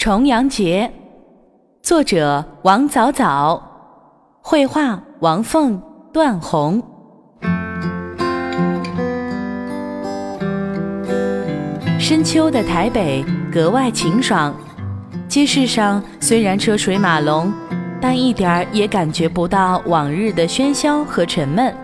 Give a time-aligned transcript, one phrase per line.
[0.00, 0.90] 重阳节，
[1.82, 3.62] 作者王早早，
[4.40, 5.78] 绘画王凤、
[6.10, 6.82] 段红。
[11.98, 14.54] 深秋的台北格外晴爽，
[15.28, 17.52] 街市上虽然车水马龙，
[18.00, 21.74] 但一点儿也感觉不到往日的喧嚣和沉闷。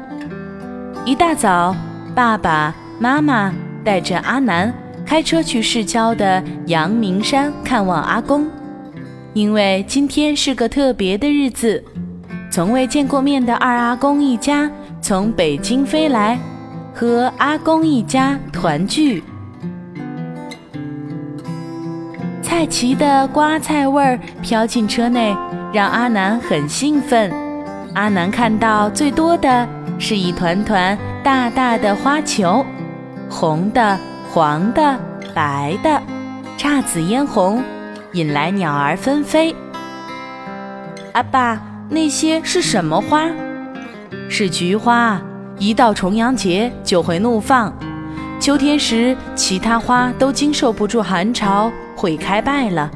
[1.05, 1.77] 一大早，
[2.15, 3.53] 爸爸妈妈
[3.85, 4.73] 带着阿南。
[5.07, 8.45] 开车去市郊的阳明山看望阿公，
[9.35, 11.83] 因为今天是个特别的日子。
[12.51, 14.69] 从未见过面的二阿公一家
[15.01, 16.37] 从北京飞来，
[16.93, 19.23] 和阿公一家团聚。
[22.43, 25.37] 菜齐的瓜菜味儿飘进车内，
[25.73, 27.31] 让阿南很兴奋。
[27.95, 32.67] 阿南看到最多的是一团团大大的花球，
[33.31, 33.97] 红的。
[34.37, 35.01] 黄的、
[35.35, 35.99] 白的，
[36.59, 37.65] 姹紫嫣红，
[38.13, 39.57] 引来鸟儿纷飞。
[41.13, 43.31] 阿爸，那些是什么花？
[44.29, 45.19] 是菊花，
[45.59, 47.73] 一到重阳节就会怒放。
[48.39, 52.91] 秋天时，其他花都经受不住寒潮，会开败了，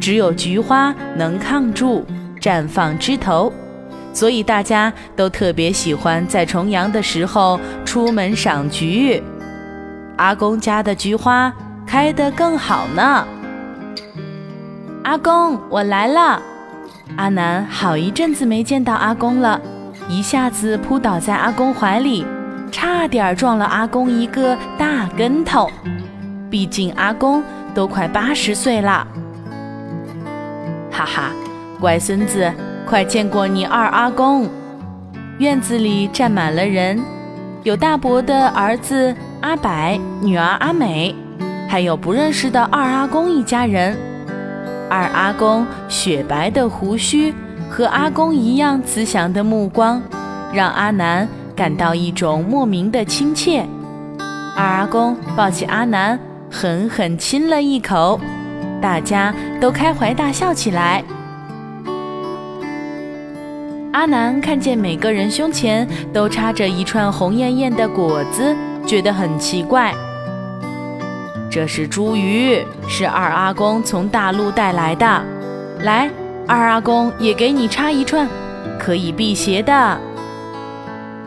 [0.00, 2.06] 只有菊花能抗住，
[2.40, 3.52] 绽放枝头。
[4.14, 9.22] 所以大家都特别喜欢在重阳的时候出门赏菊。
[10.16, 11.52] 阿公家的菊花
[11.86, 13.26] 开得更好呢。
[15.04, 16.40] 阿公，我来了。
[17.16, 19.60] 阿南好一阵子没见到阿公了，
[20.08, 22.26] 一下子扑倒在阿公怀里，
[22.72, 25.70] 差点撞了阿公一个大跟头。
[26.50, 27.42] 毕竟阿公
[27.74, 29.06] 都快八十岁了。
[30.90, 31.30] 哈哈，
[31.78, 32.52] 乖孙子，
[32.86, 34.48] 快见过你二阿公。
[35.38, 36.98] 院子里站满了人，
[37.62, 39.14] 有大伯的儿子。
[39.40, 41.14] 阿柏、女儿阿美，
[41.68, 43.96] 还有不认识的二阿公一家人。
[44.88, 47.34] 二阿公雪白的胡须
[47.68, 50.00] 和阿公一样慈祥的目光，
[50.52, 53.64] 让阿南感到一种莫名的亲切。
[54.56, 56.18] 二阿公抱起阿南，
[56.50, 58.18] 狠狠亲了一口，
[58.80, 61.04] 大家都开怀大笑起来。
[63.92, 68.56] 阿南看见每个人胸前都插着一串红艳艳的果子。
[68.86, 69.92] 觉得很奇怪，
[71.50, 75.22] 这是茱萸，是二阿公从大陆带来的。
[75.80, 76.08] 来，
[76.46, 78.28] 二阿公也给你插一串，
[78.78, 79.72] 可以辟邪的。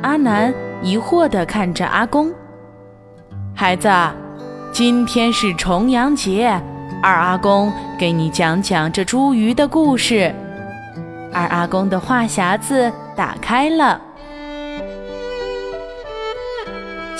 [0.01, 2.31] 阿南疑惑地看着阿公，
[3.53, 3.89] 孩子，
[4.71, 6.57] 今天是重阳节，
[7.03, 10.33] 二阿公给你讲讲这茱萸的故事。
[11.33, 13.99] 二阿公的话匣子打开了。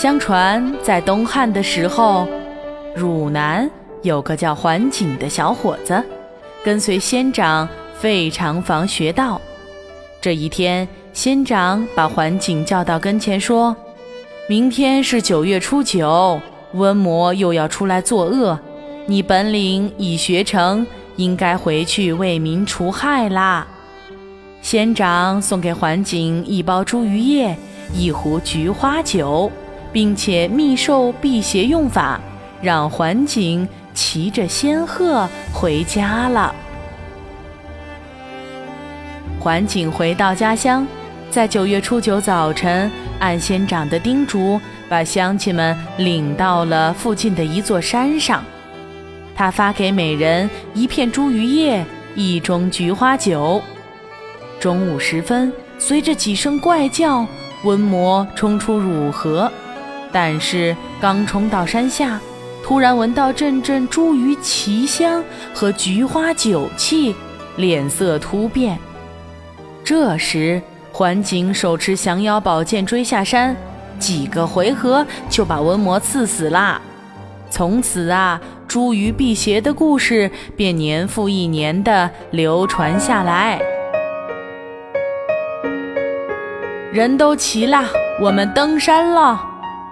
[0.01, 2.25] 相传，在东汉的时候，
[2.95, 3.69] 汝南
[4.01, 6.01] 有个叫桓景的小伙子，
[6.63, 7.67] 跟随仙长
[7.99, 9.41] 费长房学道。
[10.21, 13.75] 这一天，仙长把桓景叫到跟前，说
[14.47, 16.39] ：“明天是九月初九，
[16.73, 18.57] 瘟魔又要出来作恶，
[19.05, 23.67] 你本领已学成，应该回去为民除害啦。”
[24.63, 27.57] 仙长送给桓景一包茱萸叶，
[27.93, 29.51] 一壶菊花酒。
[29.91, 32.19] 并且密授辟邪用法，
[32.61, 36.53] 让桓景骑着仙鹤回家了。
[39.39, 40.85] 桓景回到家乡，
[41.31, 48.43] 在九月初九早晨，按仙长的叮嘱，把乡亲们领到了附近的一座山上。
[49.35, 51.85] 他发给每人一片茱萸叶，
[52.15, 53.61] 一盅菊花酒。
[54.59, 57.25] 中午时分，随着几声怪叫，
[57.63, 59.49] 瘟魔冲出汝河。
[60.11, 62.19] 但是刚冲到山下，
[62.63, 67.15] 突然闻到阵阵茱萸奇香和菊花酒气，
[67.57, 68.77] 脸色突变。
[69.83, 70.61] 这时，
[70.91, 73.55] 桓景手持降妖宝剑追下山，
[73.97, 76.81] 几个回合就把瘟魔刺死啦。
[77.49, 83.59] 从此啊，茱萸辟邪的故事便年复一年的流传下来。
[86.91, 87.83] 人都齐了，
[88.21, 89.48] 我们登山了。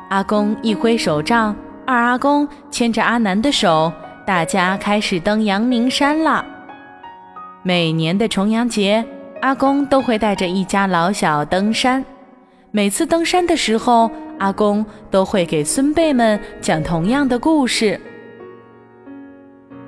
[0.09, 1.54] 阿公一挥手杖，
[1.86, 3.92] 二阿公牵着阿南的手，
[4.25, 6.45] 大家开始登阳明山了。
[7.62, 9.04] 每年的重阳节，
[9.42, 12.04] 阿公都会带着一家老小登山。
[12.71, 14.09] 每次登山的时候，
[14.39, 18.00] 阿公都会给孙辈们讲同样的故事。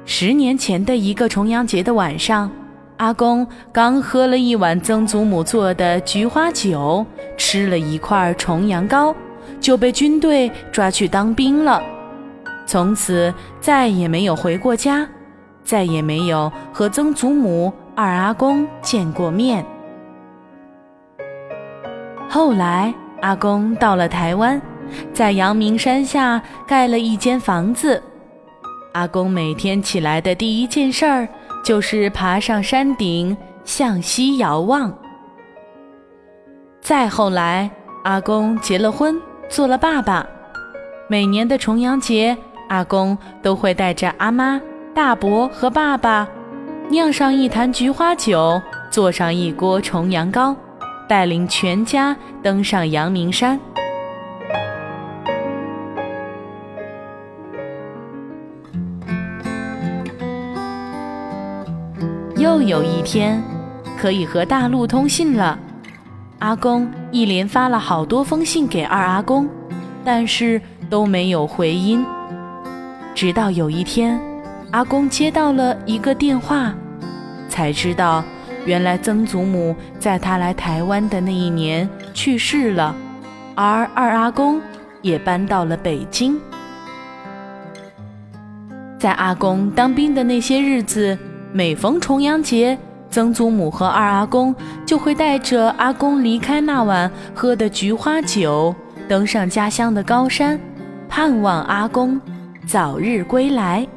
[0.03, 2.51] 十年前的一个重阳节的晚上，
[2.97, 7.05] 阿公刚喝了一碗曾祖母做的菊花酒，
[7.37, 9.15] 吃了一块重阳糕。
[9.59, 11.81] 就被军队抓去当兵了，
[12.65, 15.07] 从此再也没有回过家。
[15.61, 19.63] 再也没有和曾祖母、二阿公见过面。
[22.27, 22.91] 后来，
[23.21, 24.59] 阿公到了台湾，
[25.13, 28.01] 在阳明山下盖了一间房子。
[28.93, 31.27] 阿公每天起来的第一件事儿，
[31.63, 34.91] 就是爬上山顶向西遥望。
[36.81, 37.69] 再后来，
[38.05, 40.25] 阿公结了婚，做了爸爸。
[41.07, 42.37] 每年的重阳节，
[42.69, 44.61] 阿公都会带着阿妈、
[44.93, 46.27] 大伯和爸爸，
[46.89, 48.61] 酿上一坛菊花酒，
[48.91, 50.55] 做上一锅重阳糕，
[51.07, 53.59] 带领全家登上阳明山。
[62.37, 63.43] 又有一天，
[63.97, 65.57] 可以和大陆通信了。
[66.37, 69.47] 阿公一连发了好多封信给二阿公，
[70.03, 72.05] 但是都没有回音。
[73.15, 74.19] 直到有一天，
[74.71, 76.73] 阿公接到了一个电话，
[77.47, 78.23] 才知道
[78.65, 82.95] 原来曾祖母在他来台湾的那一年去世了，
[83.55, 84.61] 而二阿公
[85.01, 86.39] 也搬到了北京。
[88.97, 91.17] 在阿公当兵的那些日子。
[91.51, 92.77] 每逢重阳节，
[93.11, 94.53] 曾祖母和二阿公
[94.85, 98.73] 就会带着阿公离开那晚喝的菊花酒，
[99.07, 100.59] 登上家乡的高山，
[101.07, 102.19] 盼望阿公
[102.67, 103.87] 早日归来。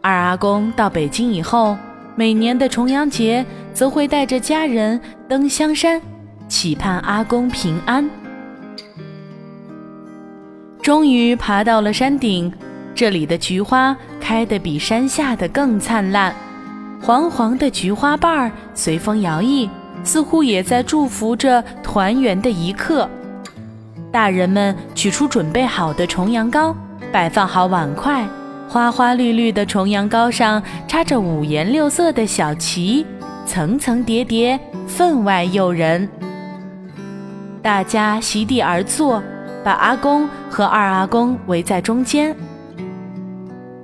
[0.00, 1.76] 二阿公到北京以后，
[2.14, 6.00] 每年的重阳节则会带着家人登香山，
[6.48, 8.08] 祈盼阿公平安。
[10.82, 12.52] 终于爬到了山顶。
[12.94, 16.34] 这里的菊花开得比山下的更灿烂，
[17.02, 19.68] 黄黄的菊花瓣儿随风摇曳，
[20.04, 23.10] 似乎也在祝福着团圆的一刻。
[24.12, 26.72] 大人们取出准备好的重阳糕，
[27.10, 28.24] 摆放好碗筷，
[28.68, 33.04] 花花绿绿的重阳糕上插着五颜六色的小旗，
[33.46, 36.08] 层层叠叠，分外诱人。
[37.60, 39.20] 大家席地而坐，
[39.64, 42.32] 把阿公和二阿公围在中间。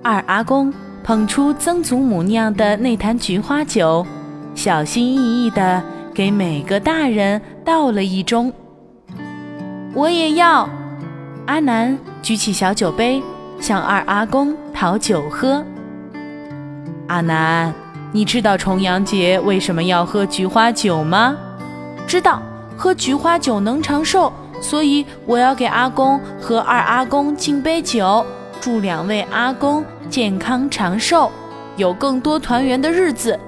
[0.04, 0.72] 二阿公
[1.08, 4.06] 捧出曾祖母酿的那坛菊花酒，
[4.54, 5.82] 小心翼翼地
[6.12, 8.52] 给每个大人倒了一盅。
[9.94, 10.68] 我也要。
[11.46, 13.22] 阿南举起小酒杯，
[13.58, 15.64] 向二阿公讨酒喝。
[17.06, 17.72] 阿南，
[18.12, 21.34] 你知道重阳节为什么要喝菊花酒吗？
[22.06, 22.42] 知道，
[22.76, 28.26] 喝菊花酒能长寿，所以我要给阿公和二阿公敬杯酒。
[28.60, 31.30] 祝两位阿公健康长寿，
[31.76, 33.38] 有更多团圆的日子，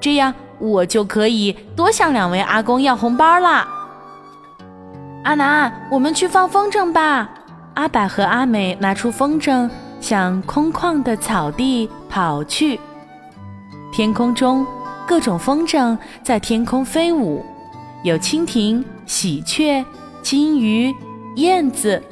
[0.00, 3.66] 这样我就可以多向两位阿公要红包啦。
[5.24, 7.28] 阿南，我们去放风筝吧！
[7.74, 9.68] 阿柏和阿美拿出风筝，
[10.00, 12.78] 向空旷的草地跑去。
[13.92, 14.66] 天空中，
[15.06, 17.44] 各种风筝在天空飞舞，
[18.02, 19.84] 有蜻蜓、喜鹊、
[20.22, 20.94] 金鱼、
[21.36, 22.02] 燕子。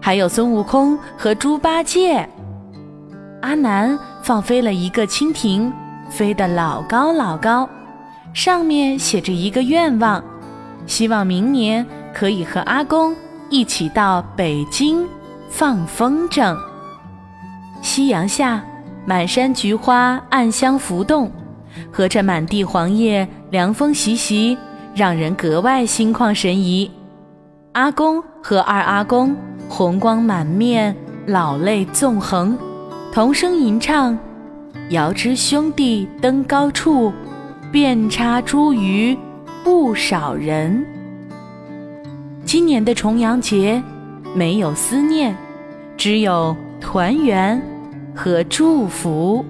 [0.00, 2.28] 还有孙悟空和猪八戒。
[3.44, 5.70] 阿南放飞了一个蜻蜓，
[6.08, 7.68] 飞得老高老高，
[8.32, 10.24] 上面写着一个愿望，
[10.86, 13.14] 希望明年可以和阿公
[13.50, 15.06] 一起到北京
[15.50, 16.56] 放风筝。
[17.82, 18.64] 夕阳下，
[19.04, 21.30] 满山菊花暗香浮动，
[21.92, 24.56] 和着满地黄叶，凉风习习，
[24.94, 26.90] 让人格外心旷神怡。
[27.72, 29.36] 阿公和二阿公。
[29.66, 30.94] 红光满面，
[31.26, 32.56] 老泪纵横，
[33.14, 34.18] 童声吟唱
[34.90, 37.12] ：“遥知兄弟登高处，
[37.70, 39.16] 遍插茱萸
[39.62, 40.84] 不少人。”
[42.44, 43.80] 今年的重阳节，
[44.34, 45.32] 没有思念，
[45.96, 47.62] 只有团圆
[48.16, 49.44] 和祝福。